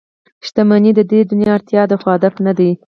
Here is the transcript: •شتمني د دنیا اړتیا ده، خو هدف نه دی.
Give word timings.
•شتمني 0.45 0.91
د 0.95 0.99
دنیا 1.31 1.51
اړتیا 1.57 1.83
ده، 1.89 1.95
خو 2.01 2.07
هدف 2.15 2.33
نه 2.45 2.53
دی. 2.57 2.71